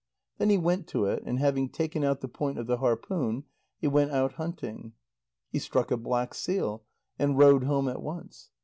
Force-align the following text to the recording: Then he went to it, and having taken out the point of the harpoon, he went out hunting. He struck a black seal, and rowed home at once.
Then 0.39 0.49
he 0.49 0.57
went 0.57 0.87
to 0.87 1.05
it, 1.05 1.21
and 1.27 1.37
having 1.37 1.69
taken 1.69 2.03
out 2.03 2.21
the 2.21 2.27
point 2.27 2.57
of 2.57 2.65
the 2.65 2.77
harpoon, 2.77 3.43
he 3.77 3.87
went 3.87 4.09
out 4.09 4.31
hunting. 4.33 4.93
He 5.51 5.59
struck 5.59 5.91
a 5.91 5.95
black 5.97 6.33
seal, 6.33 6.85
and 7.19 7.37
rowed 7.37 7.65
home 7.65 7.87
at 7.87 8.01
once. 8.01 8.49